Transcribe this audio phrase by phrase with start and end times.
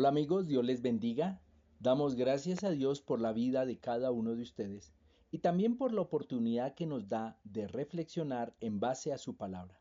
[0.00, 1.42] Hola amigos, Dios les bendiga.
[1.78, 4.94] Damos gracias a Dios por la vida de cada uno de ustedes
[5.30, 9.78] y también por la oportunidad que nos da de reflexionar en base a su palabra.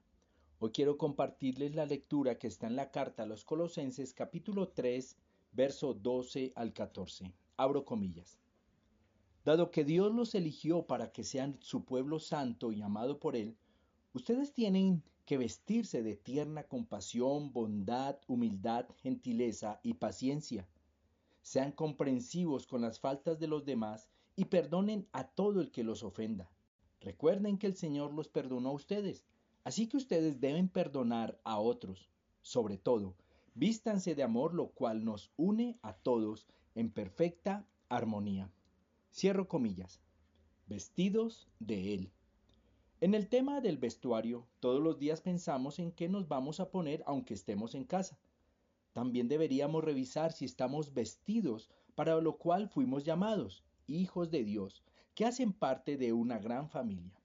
[0.60, 5.16] Hoy quiero compartirles la lectura que está en la carta a los Colosenses capítulo 3,
[5.54, 7.34] verso 12 al 14.
[7.56, 8.42] Abro comillas.
[9.46, 13.56] Dado que Dios los eligió para que sean su pueblo santo y amado por Él,
[14.12, 20.68] ustedes tienen que vestirse de tierna compasión, bondad, humildad, gentileza y paciencia.
[21.44, 26.02] Sean comprensivos con las faltas de los demás y perdonen a todo el que los
[26.02, 26.50] ofenda.
[27.00, 29.24] Recuerden que el Señor los perdonó a ustedes,
[29.64, 32.10] así que ustedes deben perdonar a otros.
[32.42, 33.14] Sobre todo,
[33.54, 38.52] vístanse de amor, lo cual nos une a todos en perfecta armonía.
[39.14, 40.02] Cierro comillas.
[40.66, 42.12] Vestidos de Él.
[43.02, 47.02] En el tema del vestuario, todos los días pensamos en qué nos vamos a poner
[47.06, 48.20] aunque estemos en casa.
[48.92, 54.84] También deberíamos revisar si estamos vestidos para lo cual fuimos llamados, hijos de Dios,
[55.16, 57.18] que hacen parte de una gran familia.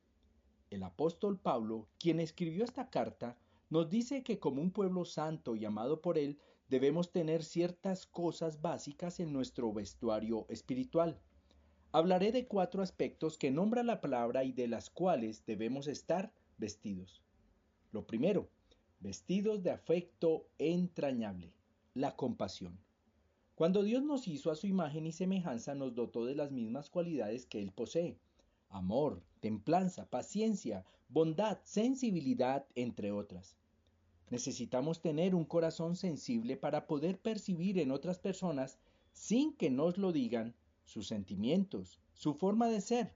[0.70, 3.36] El apóstol Pablo, quien escribió esta carta,
[3.68, 8.62] nos dice que como un pueblo santo y amado por él, debemos tener ciertas cosas
[8.62, 11.18] básicas en nuestro vestuario espiritual.
[11.94, 17.22] Hablaré de cuatro aspectos que nombra la palabra y de las cuales debemos estar vestidos.
[17.92, 18.48] Lo primero,
[18.98, 21.52] vestidos de afecto entrañable,
[21.94, 22.76] la compasión.
[23.54, 27.46] Cuando Dios nos hizo a su imagen y semejanza, nos dotó de las mismas cualidades
[27.46, 28.18] que Él posee.
[28.70, 33.56] Amor, templanza, paciencia, bondad, sensibilidad, entre otras.
[34.30, 38.78] Necesitamos tener un corazón sensible para poder percibir en otras personas,
[39.12, 43.14] sin que nos lo digan, sus sentimientos, su forma de ser.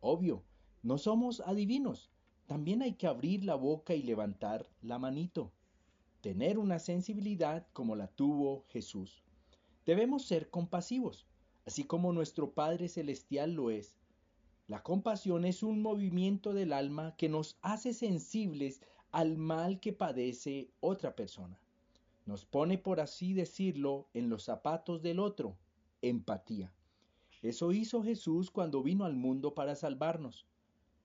[0.00, 0.42] Obvio,
[0.82, 2.10] no somos adivinos.
[2.46, 5.52] También hay que abrir la boca y levantar la manito.
[6.20, 9.24] Tener una sensibilidad como la tuvo Jesús.
[9.84, 11.26] Debemos ser compasivos,
[11.64, 13.96] así como nuestro Padre Celestial lo es.
[14.68, 18.80] La compasión es un movimiento del alma que nos hace sensibles
[19.12, 21.58] al mal que padece otra persona.
[22.26, 25.56] Nos pone, por así decirlo, en los zapatos del otro,
[26.02, 26.72] empatía.
[27.46, 30.46] Eso hizo Jesús cuando vino al mundo para salvarnos.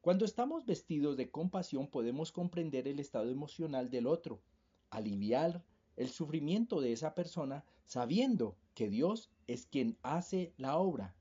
[0.01, 4.41] Cuando estamos vestidos de compasión podemos comprender el estado emocional del otro,
[4.89, 5.63] aliviar
[5.97, 11.13] el sufrimiento de esa persona sabiendo que Dios es quien hace la obra.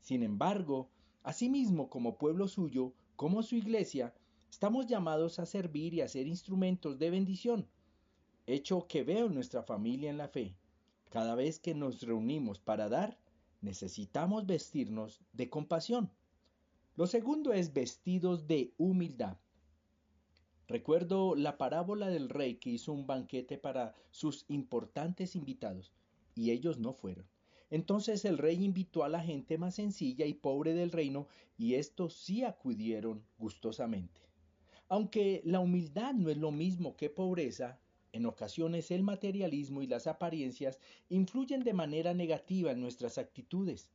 [0.00, 0.88] Sin embargo,
[1.24, 4.14] asimismo como pueblo suyo, como su iglesia,
[4.50, 7.68] estamos llamados a servir y a ser instrumentos de bendición,
[8.46, 10.56] hecho que veo en nuestra familia en la fe.
[11.10, 13.18] Cada vez que nos reunimos para dar,
[13.64, 16.10] necesitamos vestirnos de compasión.
[16.96, 19.38] Lo segundo es vestidos de humildad.
[20.68, 25.92] Recuerdo la parábola del rey que hizo un banquete para sus importantes invitados
[26.34, 27.26] y ellos no fueron.
[27.70, 31.26] Entonces el rey invitó a la gente más sencilla y pobre del reino
[31.58, 34.20] y estos sí acudieron gustosamente.
[34.88, 37.80] Aunque la humildad no es lo mismo que pobreza,
[38.14, 43.90] en ocasiones el materialismo y las apariencias influyen de manera negativa en nuestras actitudes.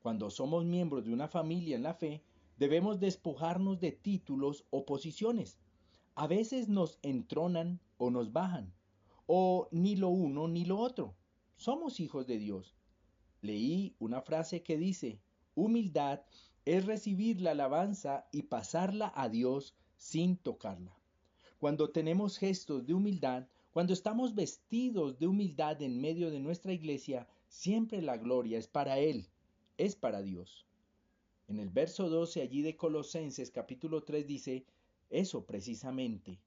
[0.00, 2.22] Cuando somos miembros de una familia en la fe,
[2.58, 5.58] debemos despojarnos de títulos o posiciones.
[6.14, 8.74] A veces nos entronan o nos bajan,
[9.26, 11.14] o ni lo uno ni lo otro.
[11.56, 12.76] Somos hijos de Dios.
[13.40, 15.22] Leí una frase que dice,
[15.54, 16.20] humildad
[16.66, 20.94] es recibir la alabanza y pasarla a Dios sin tocarla.
[21.58, 27.26] Cuando tenemos gestos de humildad, cuando estamos vestidos de humildad en medio de nuestra iglesia,
[27.48, 29.26] siempre la gloria es para Él,
[29.78, 30.64] es para Dios.
[31.48, 34.64] En el verso 12 allí de Colosenses capítulo 3 dice,
[35.10, 36.38] eso precisamente.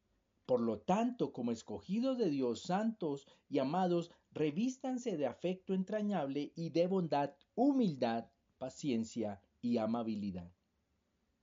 [0.45, 6.69] Por lo tanto, como escogidos de Dios, santos y amados, revístanse de afecto entrañable y
[6.69, 10.49] de bondad, humildad, paciencia y amabilidad.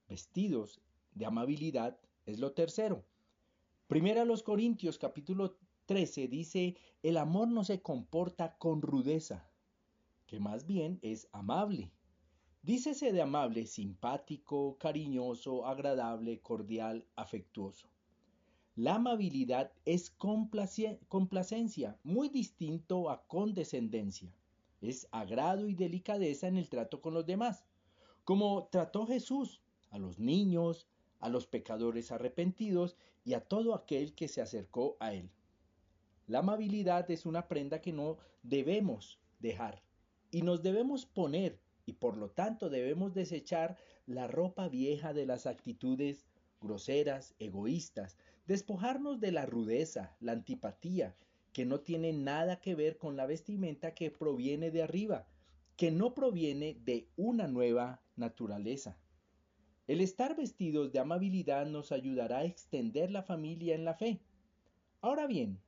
[0.09, 0.81] Vestidos
[1.13, 3.05] de amabilidad es lo tercero.
[3.87, 9.51] Primera los Corintios capítulo 13 dice, el amor no se comporta con rudeza,
[10.27, 11.93] que más bien es amable.
[12.63, 17.89] Dícese de amable, simpático, cariñoso, agradable, cordial, afectuoso.
[18.77, 24.35] La amabilidad es complacencia, muy distinto a condescendencia.
[24.81, 27.67] Es agrado y delicadeza en el trato con los demás,
[28.25, 29.61] como trató Jesús
[29.91, 30.89] a los niños,
[31.21, 35.31] a los pecadores arrepentidos y a todo aquel que se acercó a él.
[36.27, 39.83] La amabilidad es una prenda que no debemos dejar
[40.31, 43.77] y nos debemos poner y por lo tanto debemos desechar
[44.07, 46.25] la ropa vieja de las actitudes
[46.61, 48.17] groseras, egoístas,
[48.47, 51.15] despojarnos de la rudeza, la antipatía
[51.53, 55.29] que no tiene nada que ver con la vestimenta que proviene de arriba,
[55.77, 58.99] que no proviene de una nueva naturaleza.
[59.87, 64.21] El estar vestidos de amabilidad nos ayudará a extender la familia en la fe.
[65.01, 65.61] Ahora bien,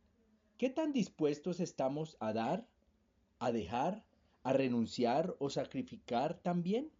[0.58, 2.66] ¿qué tan dispuestos estamos a dar,
[3.38, 4.04] a dejar,
[4.42, 6.90] a renunciar o sacrificar también?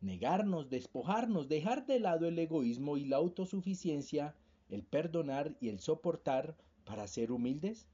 [0.00, 4.34] Negarnos, despojarnos, dejar de lado el egoísmo y la autosuficiencia,
[4.68, 7.86] el perdonar y el soportar para ser humildes?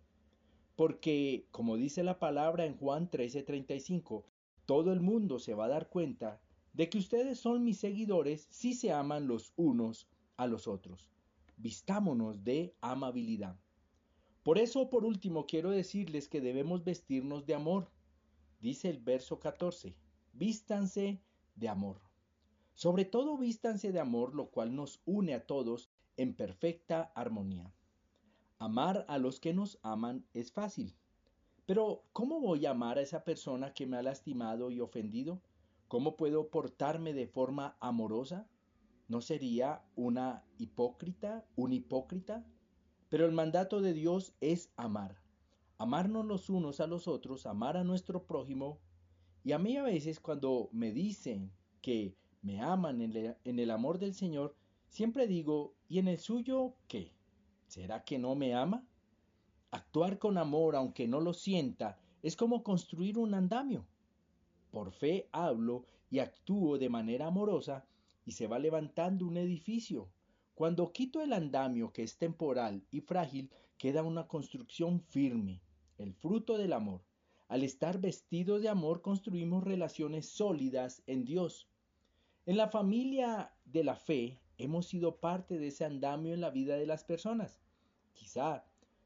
[0.75, 4.25] Porque, como dice la palabra en Juan 13:35,
[4.65, 6.41] todo el mundo se va a dar cuenta
[6.73, 11.11] de que ustedes son mis seguidores si se aman los unos a los otros.
[11.57, 13.59] Vistámonos de amabilidad.
[14.43, 17.91] Por eso, por último, quiero decirles que debemos vestirnos de amor.
[18.61, 19.95] Dice el verso 14,
[20.33, 21.21] vístanse
[21.57, 22.01] de amor.
[22.73, 27.75] Sobre todo vístanse de amor, lo cual nos une a todos en perfecta armonía.
[28.59, 30.95] Amar a los que nos aman es fácil.
[31.67, 35.43] Pero, ¿cómo voy a amar a esa persona que me ha lastimado y ofendido?
[35.89, 38.49] ¿Cómo puedo portarme de forma amorosa?
[39.09, 42.47] ¿No sería una hipócrita, un hipócrita?
[43.11, 45.21] Pero el mandato de Dios es amar.
[45.79, 48.79] Amarnos los unos a los otros, amar a nuestro prójimo.
[49.45, 51.51] Y a mí a veces cuando me dicen
[51.83, 54.55] que me aman en, el amor del Señor,
[54.89, 57.13] siempre digo, ¿y en el suyo qué?
[57.67, 58.87] ¿Será que no me ama?
[59.73, 63.85] Actuar con amor, aunque no lo sienta, es como construir un andamio.
[64.71, 67.85] Por fe hablo y actúo de manera amorosa
[68.25, 70.09] y se va levantando un edificio.
[70.61, 73.49] Cuando quito el andamio que es temporal y frágil,
[73.79, 75.63] queda una construcción firme,
[75.97, 77.01] el fruto del amor.
[77.49, 81.67] Al estar vestidos de amor construimos relaciones sólidas en Dios.
[82.45, 86.77] En la familia de la fe hemos sido parte de ese andamio en la vida
[86.77, 87.59] de las personas.
[88.13, 88.63] Quizá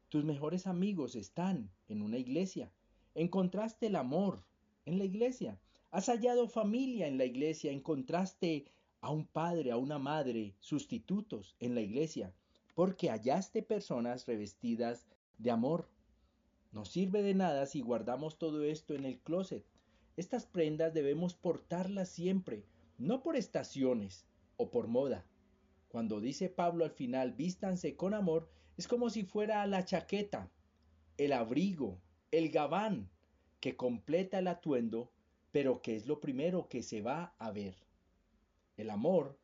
[0.09, 2.69] tus mejores amigos están en una iglesia.
[3.13, 4.43] Encontraste el amor,
[4.83, 5.57] en la iglesia.
[5.91, 8.65] Has hallado familia en la iglesia, encontraste
[9.05, 12.33] a un padre, a una madre, sustitutos en la iglesia,
[12.73, 15.05] porque hallaste personas revestidas
[15.37, 15.87] de amor.
[16.71, 19.63] No sirve de nada si guardamos todo esto en el closet.
[20.17, 22.63] Estas prendas debemos portarlas siempre,
[22.97, 24.25] no por estaciones
[24.57, 25.23] o por moda.
[25.89, 30.49] Cuando dice Pablo al final, vístanse con amor, es como si fuera la chaqueta,
[31.17, 31.99] el abrigo,
[32.31, 33.07] el gabán,
[33.59, 35.11] que completa el atuendo,
[35.51, 37.75] pero que es lo primero que se va a ver.
[38.77, 39.39] El amor,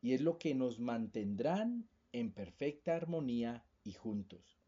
[0.00, 4.58] y es lo que nos mantendrán en perfecta armonía y juntos.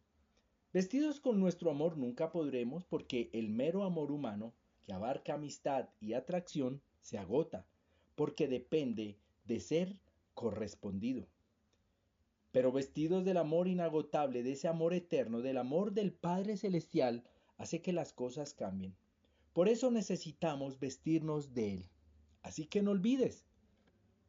[0.72, 4.54] Vestidos con nuestro amor nunca podremos porque el mero amor humano,
[4.84, 7.66] que abarca amistad y atracción, se agota,
[8.14, 9.96] porque depende de ser
[10.34, 11.26] correspondido.
[12.52, 17.24] Pero vestidos del amor inagotable, de ese amor eterno, del amor del Padre Celestial,
[17.56, 18.94] hace que las cosas cambien.
[19.52, 21.88] Por eso necesitamos vestirnos de Él.
[22.42, 23.44] Así que no olvides,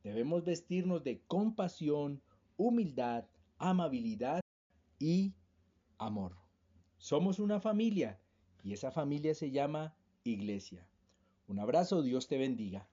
[0.04, 2.22] debemos vestirnos de compasión,
[2.57, 3.25] humildad,
[3.57, 4.42] amabilidad
[5.00, 5.34] y
[5.98, 6.36] amor.
[6.98, 8.19] Somos una familia
[8.63, 10.88] y esa familia se llama iglesia.
[11.47, 12.88] Un abrazo, Dios te bendiga.